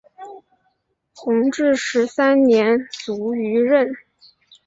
[1.13, 3.87] 弘治十三年卒于任。